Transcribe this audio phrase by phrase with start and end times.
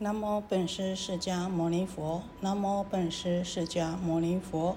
[0.00, 4.76] 南无本师释迦牟尼佛，南无本师释迦牟尼佛，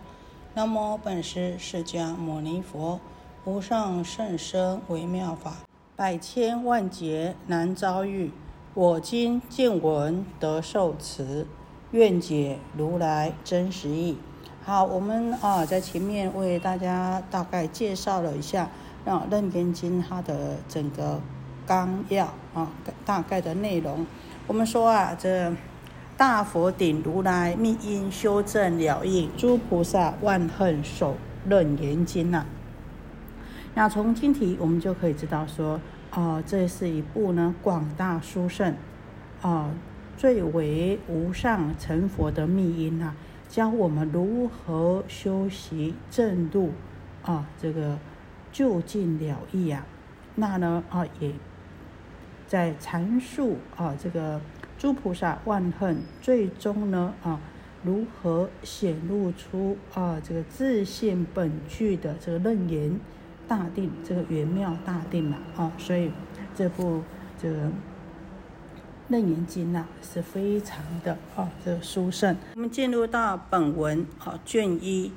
[0.56, 3.00] 南无本师释迦牟尼佛。
[3.46, 5.58] 无上甚深微妙法，
[5.96, 8.32] 百千万劫难遭遇。
[8.74, 11.46] 我今见闻得受持，
[11.92, 14.18] 愿解如来真实义。
[14.64, 18.72] 好，我们啊在前面为大家大概介绍了一下
[19.12, 21.22] 《啊楞严经》它的整个
[21.68, 22.72] 纲要啊
[23.06, 24.08] 大概的内容。
[24.48, 25.54] 我们说啊，这
[26.18, 31.16] 大佛顶如来密因修正了义，诸菩萨万恨守
[31.48, 32.46] 楞严经呐。
[33.74, 35.80] 那从经题我们就可以知道说，
[36.12, 38.76] 哦，这是一部呢广大殊胜，
[39.42, 39.70] 哦，
[40.18, 43.14] 最为无上成佛的密因呐，
[43.48, 46.72] 教我们如何修习正路，
[47.24, 47.98] 啊，这个
[48.52, 49.86] 就近了义啊。
[50.36, 51.32] 那呢，啊也。
[52.52, 54.42] 在阐述啊，这个
[54.78, 57.40] 诸菩萨万恨，最终呢啊，
[57.82, 63.00] 如何显露出啊这个自信本具的这个楞严
[63.48, 66.12] 大定，这个圆妙大定嘛啊，所以
[66.54, 67.04] 这部
[67.42, 67.72] 这个
[69.08, 72.36] 楞严经呐是非常的啊这个殊胜。
[72.56, 75.14] 我们进入到本文啊卷一，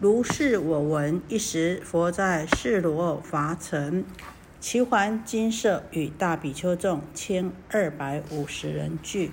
[0.00, 4.04] 如是我闻，一时佛在世罗伐城。
[4.60, 9.30] 齐桓金舍与大比丘众千二百五十人聚，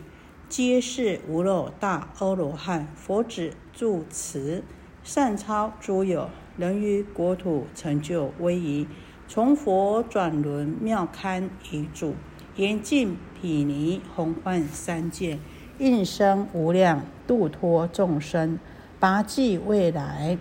[0.47, 2.87] 皆是无漏大阿罗汉。
[2.95, 4.63] 佛子住持，
[5.03, 8.85] 善超诸有，能于国土成就威仪。
[9.27, 12.13] 从佛转轮妙堪遗主，
[12.55, 15.39] 严禁毗尼洪幻三界，
[15.79, 18.59] 应生无量度脱众生，
[18.99, 20.37] 拔济未来。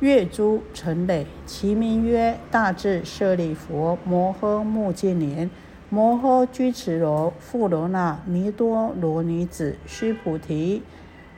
[0.00, 5.48] 月诸成累，其名曰大智舍利佛摩诃目犍连、
[5.88, 10.82] 摩诃居持罗、富罗那、弥多罗尼子、须菩提、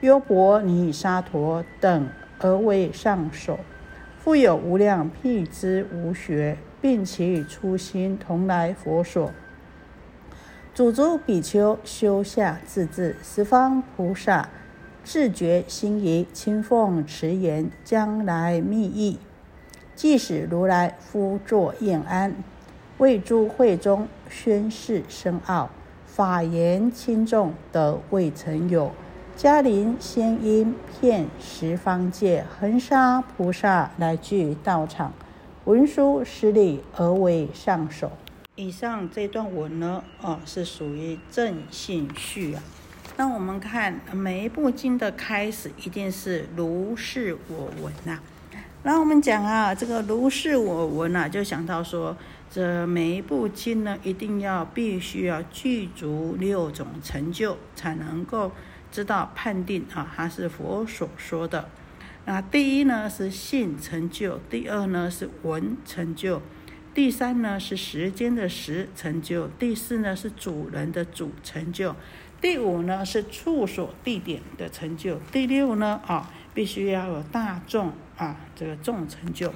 [0.01, 3.59] 优婆尼沙陀等，而为上首。
[4.17, 9.31] 复有无量辟支无学，并其初心同来佛所。
[10.73, 14.49] 主诸比丘修下自治，十方菩萨。
[15.09, 19.17] 自觉心仪，清奉持言，将来密意。
[19.95, 22.35] 即使如来夫作宴安，
[22.97, 25.69] 为诸会中宣示深奥，
[26.05, 28.91] 法言轻重得未曾有。
[29.37, 35.13] 嘉陵仙音遍十方界，恒沙菩萨来聚道场，
[35.63, 38.11] 文殊师利而为上首。
[38.57, 42.61] 以上这段文呢，哦，是属于正信序啊。
[43.19, 48.19] 那我们看每一部经的开始，一定是如是我闻呐。
[48.83, 52.15] 那我们讲啊，这个如是我闻呐，就想到说，
[52.47, 58.51] 这每一部经呢，一定要必须要具足六种成就，才能够
[58.91, 61.69] 知道判定啊，它是佛所说的。
[62.25, 66.39] 那第一呢是性成就，第二呢是闻成就，
[66.93, 71.95] 第三呢是时间的时成就，第四呢是主人的主成就。
[72.39, 79.51] 第五呢是处所地点的成就，第六呢啊必须要有大众啊这个众成就。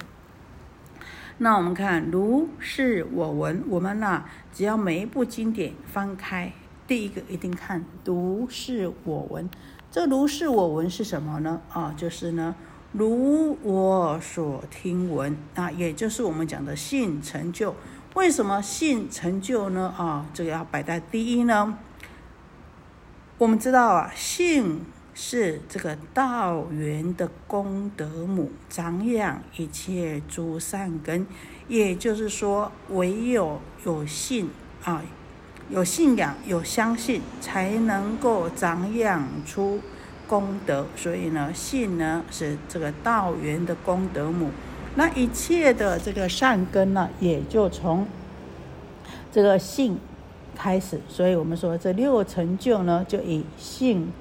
[1.38, 6.52] 那我们看如是我闻，我们呢只要每一部经典翻开，
[6.86, 9.48] 第一个一定看如是我闻。
[9.90, 11.60] 这如是我闻是什么呢？
[11.72, 12.54] 啊，就是呢
[12.92, 17.74] 如我所听闻啊，也就是我们讲的性成就。
[18.14, 19.94] 为什么性成就呢？
[19.96, 21.78] 啊，这个要摆在第一呢？
[23.42, 24.82] 我们知道啊，性
[25.14, 31.26] 是这个道源的功德母，长养一切诸善根。
[31.66, 34.48] 也就是说，唯有有信
[34.84, 35.02] 啊，
[35.68, 39.80] 有信仰、有相信，才能够长养出
[40.28, 40.86] 功德。
[40.94, 44.52] 所以呢，信呢是这个道源的功德母。
[44.94, 48.06] 那一切的这个善根呢，也就从
[49.32, 49.98] 这个信。
[50.54, 54.12] 开始，所以我们说这六成就呢，就以信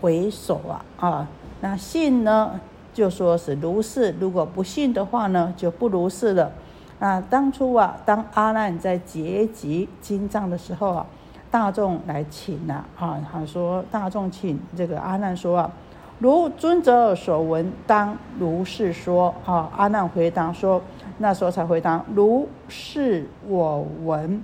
[0.00, 1.28] 为首啊啊。
[1.60, 2.60] 那信呢，
[2.92, 6.52] 就说是如是；如果不信的话呢，就不如是了。
[6.98, 11.06] 那当初啊，当阿难在结集经藏的时候啊，
[11.50, 15.70] 大众来请呐啊，他说大众请这个阿难说啊，
[16.18, 19.70] 如尊者所闻，当如是说啊。
[19.76, 20.80] 阿难回答说，
[21.18, 24.42] 那时候才回答如是我闻。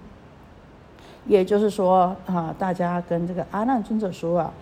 [1.27, 4.53] 也就是说啊，大家跟这个阿难尊者说啊，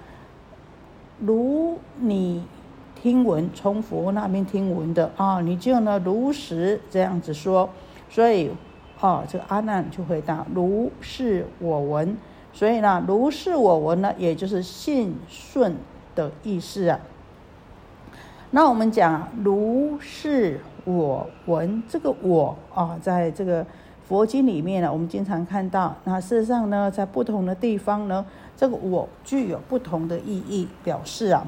[1.18, 2.44] 如你
[2.94, 7.68] 听闻从佛那边听闻的啊，你就呢如实这样子说。
[8.08, 8.50] 所以
[9.00, 12.16] 啊，这个阿难就回答：如是我闻。
[12.52, 15.76] 所以呢，如是我闻呢，也就是信顺
[16.14, 16.98] 的意思啊。
[18.50, 23.64] 那我们讲如是我闻，这个我啊，在这个
[24.10, 25.94] 佛经里面呢，我们经常看到。
[26.02, 28.26] 那事实上呢，在不同的地方呢，
[28.56, 31.46] 这个我具有不同的意义表示啊。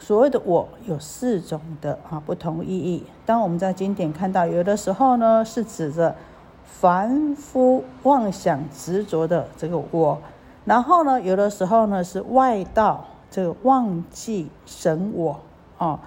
[0.00, 3.04] 所谓的我有四种的啊不同意义。
[3.24, 6.16] 当我们在经典看到，有的时候呢是指着
[6.64, 10.20] 凡夫妄想执着的这个我，
[10.64, 13.04] 然后呢有的时候呢是外道。
[13.30, 15.40] 这个忘记神我
[15.78, 16.00] 啊，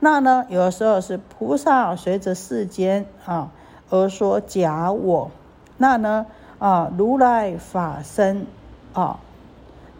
[0.00, 3.52] 那呢有的时候是菩萨随着世间啊
[3.92, 5.30] 而说假我，
[5.76, 6.24] 那呢
[6.58, 8.46] 啊如来法身
[8.94, 9.20] 啊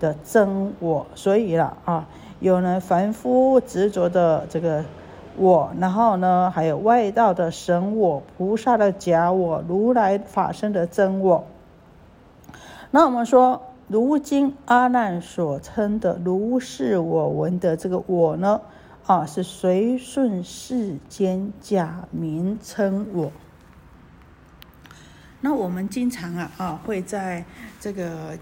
[0.01, 2.09] 的真我，所以了啊
[2.41, 4.83] 有呢凡夫执着的这个
[5.37, 11.45] 我，然后呢还有外道的神我、菩萨的假我、如来法身的真我，
[12.91, 13.61] 那我们说。
[13.89, 18.63] 如今阿难所称的如是我闻的这个我呢，
[19.05, 23.31] 啊，是随顺世间假名称我。
[25.43, 27.45] 那我们经常啊啊会在
[27.79, 28.39] 这个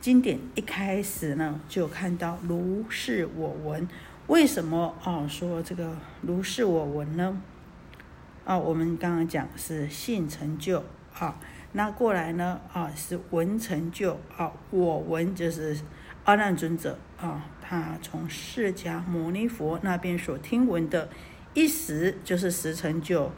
[0.00, 3.86] 经典一开始呢就看到如是我闻，
[4.26, 7.40] 为什么啊说这个如是我闻呢？
[8.46, 10.82] 啊，我们刚刚讲是性成就
[11.16, 11.38] 啊。
[11.72, 12.58] 那过来呢？
[12.72, 15.78] 啊，是闻成就啊，我闻就是
[16.24, 21.08] 阿难尊者啊，他从释迦牟尼佛那边所听闻的，
[21.52, 23.30] 一时就是十成就，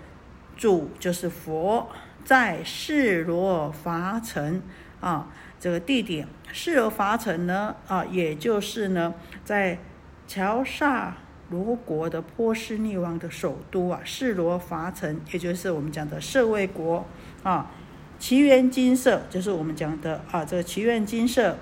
[0.57, 1.91] 主就是佛
[2.25, 4.63] 在释罗伐城
[5.01, 5.29] 啊，
[5.59, 9.15] 这个地点释罗伐城呢啊，也就是呢
[9.45, 9.79] 在
[10.27, 11.17] 乔萨
[11.51, 17.05] 罗国的波斯匿王的首都啊，释罗伐城，也就是我们讲的舍卫国
[17.43, 17.71] 啊。
[18.19, 21.59] 奇缘金色就是我们讲的啊，这个奇缘金色，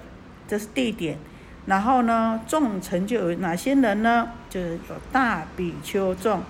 [0.47, 1.19] 这是地点。
[1.67, 4.31] 然后呢，众成就有哪些人呢？
[4.49, 6.43] 就是有大比丘众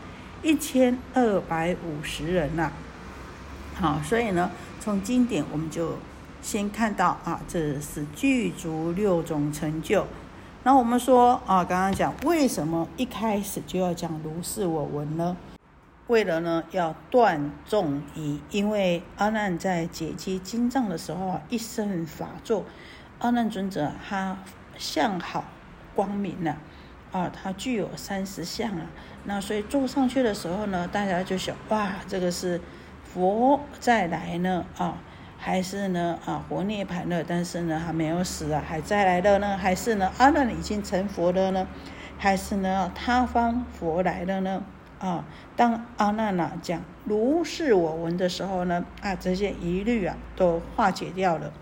[0.42, 2.72] 一千二百五十人呐。
[3.80, 5.96] 好，所以呢，从经典我们就
[6.42, 10.06] 先看到啊，这是具足六种成就。
[10.64, 15.34] 那我们说啊，刚刚讲为什么一开始就要讲如是我闻呢？
[16.08, 22.66] 为了呢，要断众疑，因为阿难在解析经藏的时候啊，一生法座，
[23.20, 24.36] 阿难尊者他
[24.76, 25.44] 相好
[25.94, 26.56] 光明呐，
[27.12, 28.86] 啊，他具有三十相啊，
[29.24, 32.60] 那所以坐上去的时候呢，大家就想，哇，这个是
[33.12, 34.98] 佛再来呢啊，
[35.36, 41.66] 还是呢啊活涅盘了，但是呢还没有死啊，还再来了呢，还是呢阿难已经成佛了呢，
[42.18, 44.62] 还是呢他方佛来了呢？
[45.00, 45.24] 啊，
[45.56, 51.52] 当阿难呐讲如是我闻的时候呢，啊，这些疑虑啊都化解掉了。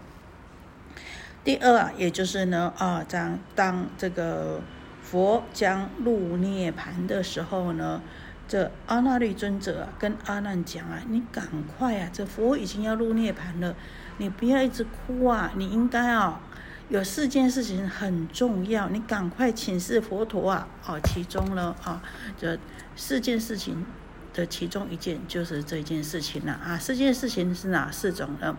[1.45, 4.61] 第二啊，也就是呢，啊，当当这个
[5.01, 8.03] 佛将入涅盘的时候呢，
[8.49, 13.77] 这阿那律尊者啊跟阿难讲啊，你赶快啊，这佛已经要入涅盘了，
[14.17, 16.41] 你不要一直哭啊，你应该啊。
[16.89, 20.67] 有四件事情很重要，你赶快请示佛陀啊！
[20.87, 22.03] 哦，其中呢啊，
[22.39, 22.59] 这
[22.97, 23.85] 四件事情
[24.33, 26.79] 的其中一件就是这件事情了啊。
[26.79, 28.57] 四件事情是哪四种呢？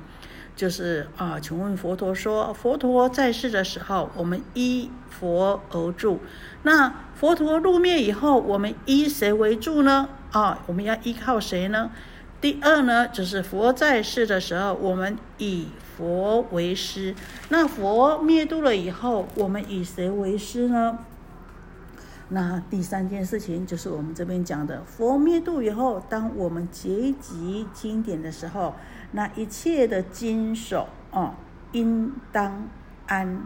[0.60, 6.18] 就是啊，请问佛陀说，佛陀在世的时候，我们依佛而住；
[6.64, 10.10] 那佛陀入灭以后，我们依谁为住呢？
[10.33, 11.92] 啊，我们要依靠谁呢？
[12.42, 15.69] 第二呢，就是佛在世的时候，我们以。
[15.98, 17.14] 佛为师，
[17.50, 21.00] 那佛灭度了以后，我们以谁为师呢？
[22.30, 28.76] 那第三件事情就是我们这边讲的，佛灭度以后，当我们结集经典的时候，
[29.11, 31.35] 那一切的经手啊，
[31.71, 32.68] 应当
[33.07, 33.42] 安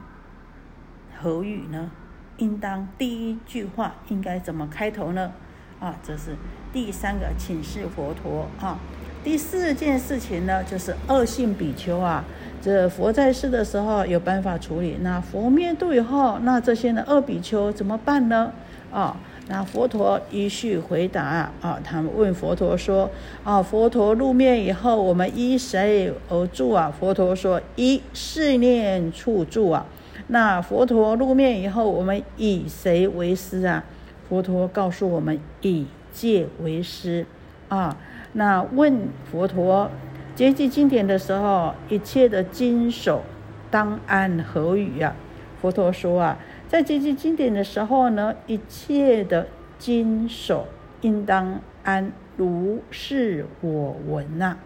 [1.22, 1.92] 何语呢？
[2.38, 5.32] 应当第一句话应该怎么开头呢？
[5.80, 6.36] 啊，这是
[6.72, 8.78] 第三个请示佛陀啊。
[9.24, 12.26] 第四件事情呢，就是恶性比丘啊。
[12.62, 18.52] 这佛在世的时候有办法处理，那佛灭度以后，那这些呢恶比丘怎么办呢？
[18.92, 19.16] 啊，
[19.48, 23.12] 那佛陀依序回答啊，他们问佛陀说：
[23.44, 26.94] 啊，佛陀入灭以后，我们依谁而住啊？
[26.98, 29.86] 佛陀说：依四念处住啊。
[30.28, 33.84] 那佛陀入灭以后，我们以谁为师啊？
[34.30, 37.26] 佛陀告诉我们以戒为师
[37.68, 37.98] 啊。
[38.32, 39.92] 那问佛陀
[40.36, 43.24] 结集经典的时候，一切的经手
[43.70, 45.14] 当按何语啊？
[45.62, 46.38] 佛陀说啊，
[46.74, 49.46] 在接近经典的时候呢，一切的
[49.78, 50.66] 经手
[51.02, 54.58] 应当安如是我闻呐。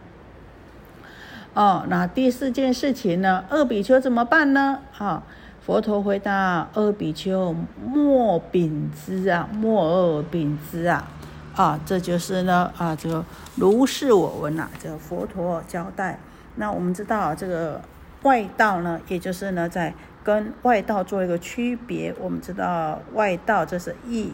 [1.54, 3.44] 哦，那第四件事情呢？
[3.50, 4.80] 二比丘怎么办呢？
[4.98, 5.22] 啊，
[5.60, 7.54] 佛陀回答：二比丘
[7.86, 11.12] 莫秉之啊，莫二秉之啊。
[11.58, 13.26] 啊，这就是呢啊，这个
[13.58, 16.18] 如是我闻呐，这个佛陀交代。
[16.56, 17.82] 那我们知道这个
[18.24, 19.94] 外道呢，也就是呢在
[20.28, 22.14] 跟外道做一个区别。
[22.20, 24.34] 我们知道外道这是一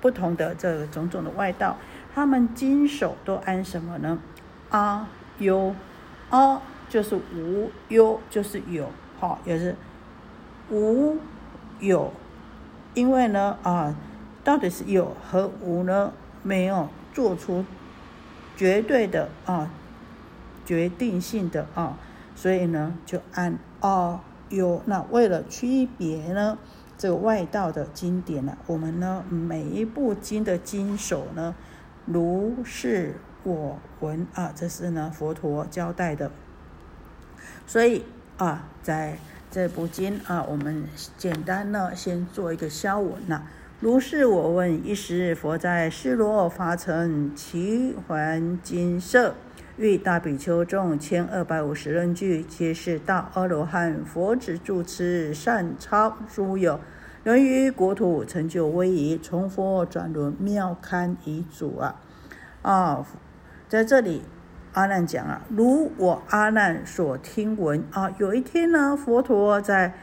[0.00, 1.76] 不同的这个种种的外道，
[2.14, 4.18] 他们经手都安什么呢？
[4.70, 5.06] 阿
[5.40, 5.74] 优。
[6.30, 9.76] 啊，就是无忧，就是有，好，也是
[10.70, 11.18] 无
[11.78, 12.10] 有，
[12.94, 13.94] 因为呢，啊，
[14.42, 16.10] 到底是有和无呢，
[16.42, 17.66] 没有做出
[18.56, 19.70] 绝对的啊，
[20.64, 21.98] 决定性的啊，
[22.34, 24.82] 所以呢，就按啊有。
[24.86, 26.58] 那为了区别呢，
[26.96, 31.54] 这个外道的经典呢，我们呢每一部经的经首呢，
[32.06, 33.14] 如是。
[33.44, 36.30] 我闻啊，这是呢佛陀交代的，
[37.66, 38.04] 所以
[38.36, 39.16] 啊，在
[39.48, 40.84] 这部经啊，我们
[41.16, 43.44] 简单呢先做一个消文呐。
[43.80, 49.34] 如是我闻，一时佛在示罗发成奇环金色，
[49.78, 56.80] 欲大比丘众千二百五十人俱，皆是大阿罗汉，佛子住持善超诸有，
[57.22, 61.94] 能于国土成就威仪，从佛转轮妙堪遗主啊
[62.62, 63.06] 啊！
[63.68, 64.22] 在这里，
[64.72, 69.94] 阿难讲啊，如我阿难所听闻啊，有一天呢，佛陀在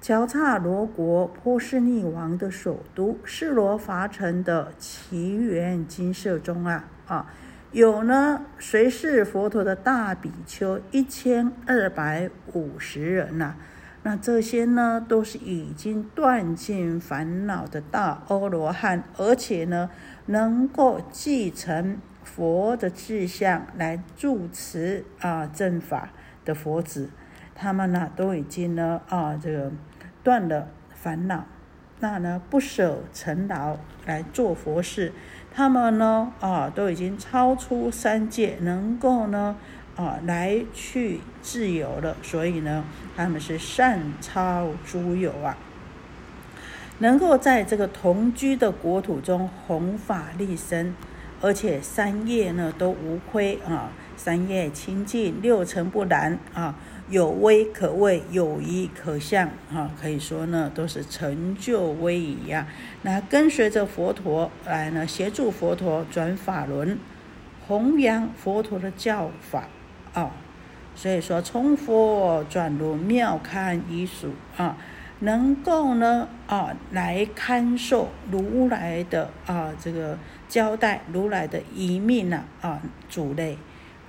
[0.00, 7.26] 乔刹罗国波斯匿王的首都示罗伐城的奇缘金舍中啊啊，
[7.72, 10.80] 有呢随是佛陀的大比丘？
[10.90, 13.54] 一千二百五十人呐，
[14.02, 19.90] 那这些呢都是已经断尽烦恼的大阿罗汉，而且呢
[20.26, 21.98] 能够继承。
[22.24, 26.10] 佛的志向来助持啊正法
[26.44, 27.08] 的佛子，
[27.54, 29.72] 他们呢都已经呢啊这个
[30.22, 31.46] 断了烦恼，
[32.00, 33.76] 那呢不舍尘劳
[34.06, 35.12] 来做佛事，
[35.54, 39.56] 他们呢啊都已经超出三界，能够呢
[39.96, 42.84] 啊来去自由了，所以呢
[43.16, 45.56] 他们是善超诸有啊，
[46.98, 50.94] 能够在这个同居的国土中弘法利身。
[51.40, 56.74] 而且三业呢都无亏啊，三业清净，六尘不染啊，
[57.10, 62.66] 有威可畏，有仪可象啊，可以说呢都是成就威仪呀。
[63.02, 66.98] 那跟随着佛陀来呢，协助佛陀转法轮，
[67.66, 69.68] 弘扬佛陀的教法
[70.12, 70.30] 啊。
[70.94, 74.76] 所以说，从佛转轮妙堪遗属啊，
[75.20, 80.18] 能够呢啊来看受如来的啊这个。
[80.48, 83.58] 交代如来的遗命呢啊，主类，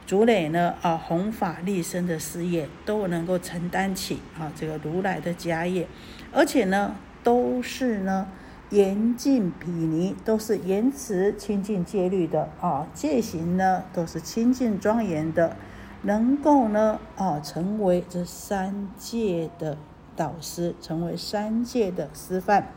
[0.09, 5.87] 主磊呢啊，弘法立身的事业都能够承担起啊，这个如来的家业，
[6.33, 8.27] 而且呢都是呢
[8.71, 15.55] 严禁毗尼，都是严持清净戒律的啊，戒行呢都是清净庄严的，
[16.01, 19.77] 能够呢啊成为这三界的
[20.15, 22.69] 导师，成为三界的师范，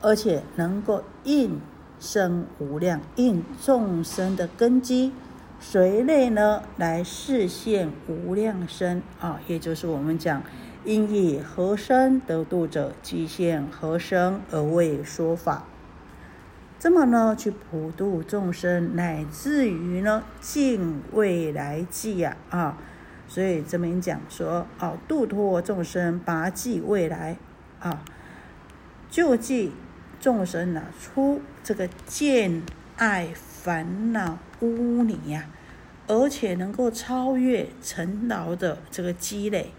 [0.00, 1.60] 而且能够应。
[2.00, 5.12] 生无量应众生的根基，
[5.64, 10.42] 随类呢来示现无量身啊，也就是我们讲
[10.84, 15.64] 因以何身得度者，即现何身而为说法。
[16.80, 22.76] 这么呢去普度众生，乃至于呢尽未来际呀啊，
[23.28, 27.36] 所以这边讲说啊，度脱众生，拔济未来
[27.78, 28.02] 啊，
[29.08, 29.72] 救济。
[30.20, 32.62] 众生呢，出这个见
[33.02, 35.48] 爱烦恼污泥呀，
[36.06, 39.72] 而且能够超越尘劳的这个积累，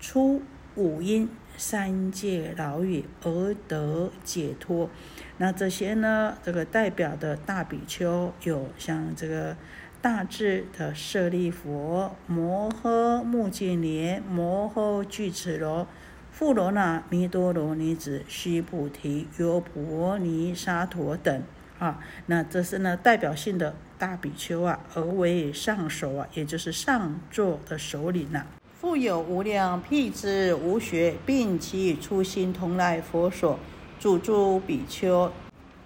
[0.00, 0.40] 出
[0.74, 4.88] 五阴三界牢狱而得解脱。
[5.36, 9.54] 那这些呢，这个代表的大比丘有像这个
[10.00, 15.86] 大智的舍利佛、摩诃目犍连、摩诃俱胝罗。
[16.30, 21.42] 富罗那、弥多罗尼子、须菩提、优婆尼沙陀等
[21.82, 28.46] 啊，那这是呢代表性的大比丘啊，而为上首啊，也就是上座的首领呐。
[28.80, 33.58] 复有无量辟支无学，并其初心同来佛所，
[33.98, 35.32] 主诸比丘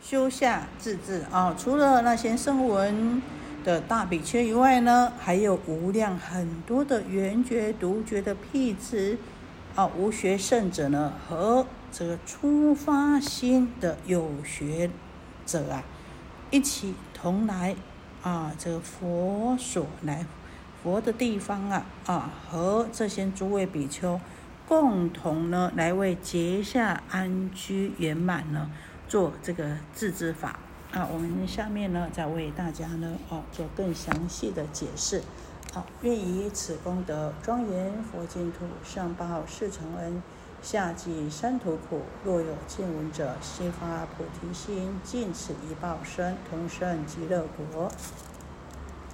[0.03, 1.57] 修下自治啊。
[1.59, 3.23] 除了那些声闻
[3.65, 9.17] 的大比丘以外呢，还有无量很多的圆觉独觉的辟支。
[9.75, 14.91] 啊，无学圣者呢，和这个初发心的有学
[15.47, 15.83] 者啊，
[16.51, 17.75] 一起同来
[18.23, 20.27] 啊，这个佛所来
[20.83, 24.21] 佛的地方啊啊，和这些诸位比丘
[24.69, 28.71] 共同呢，来为结下安居圆满呢，
[29.09, 30.59] 做这个自知法
[30.93, 31.09] 啊。
[31.13, 35.23] 我们下面呢，再为大家呢，哦，做更详细的解释。
[35.73, 40.23] 好，愿以此功德，庄严佛净土，上报四重恩，
[40.63, 42.03] 夏季三途苦。
[42.25, 47.91] 若有见闻者，悉发菩提心，尽此一报身，同生极乐国。